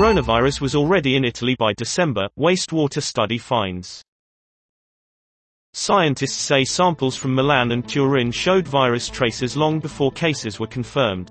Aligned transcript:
coronavirus 0.00 0.62
was 0.62 0.74
already 0.74 1.14
in 1.14 1.26
Italy 1.26 1.54
by 1.54 1.74
December, 1.74 2.26
wastewater 2.38 3.02
study 3.02 3.36
finds. 3.36 4.02
Scientists 5.74 6.38
say 6.38 6.64
samples 6.64 7.16
from 7.16 7.34
Milan 7.34 7.70
and 7.70 7.86
Turin 7.86 8.32
showed 8.32 8.66
virus 8.66 9.10
traces 9.10 9.58
long 9.58 9.78
before 9.78 10.10
cases 10.10 10.58
were 10.58 10.66
confirmed. 10.66 11.30